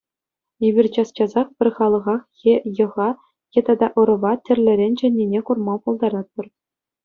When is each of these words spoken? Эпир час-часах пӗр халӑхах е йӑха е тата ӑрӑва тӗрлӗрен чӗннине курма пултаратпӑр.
Эпир 0.67 0.85
час-часах 0.95 1.47
пӗр 1.55 1.67
халӑхах 1.75 2.21
е 2.53 2.55
йӑха 2.77 3.09
е 3.57 3.59
тата 3.65 3.87
ӑрӑва 3.99 4.33
тӗрлӗрен 4.43 4.93
чӗннине 4.99 5.39
курма 5.45 5.75
пултаратпӑр. 5.83 6.45